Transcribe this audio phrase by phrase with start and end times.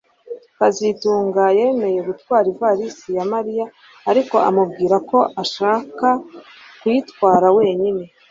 [0.57, 3.65] kazitunga yemeye gutwara ivarisi ya Mariya
[4.09, 6.07] ariko amubwira ko ashaka
[6.79, 8.03] kuyitwara wenyine